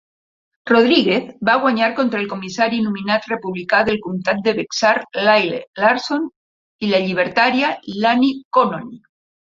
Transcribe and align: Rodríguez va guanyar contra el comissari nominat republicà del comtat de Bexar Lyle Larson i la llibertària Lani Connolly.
Rodríguez 0.69 1.27
va 1.49 1.57
guanyar 1.65 1.89
contra 1.99 2.21
el 2.23 2.29
comissari 2.31 2.79
nominat 2.87 3.27
republicà 3.33 3.81
del 3.91 3.99
comtat 4.07 4.41
de 4.49 4.55
Bexar 4.61 4.95
Lyle 5.27 5.61
Larson 5.85 6.27
i 6.85 6.91
la 6.95 7.05
llibertària 7.09 7.71
Lani 8.07 8.33
Connolly. 8.59 9.03